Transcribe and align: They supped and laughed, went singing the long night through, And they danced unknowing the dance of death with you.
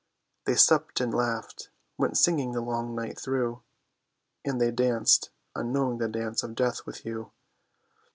They 0.45 0.55
supped 0.55 0.99
and 0.99 1.13
laughed, 1.13 1.69
went 1.95 2.17
singing 2.17 2.53
the 2.53 2.61
long 2.61 2.95
night 2.95 3.19
through, 3.19 3.61
And 4.43 4.59
they 4.59 4.71
danced 4.71 5.29
unknowing 5.55 5.99
the 5.99 6.07
dance 6.09 6.41
of 6.41 6.55
death 6.55 6.87
with 6.87 7.05
you. 7.05 7.29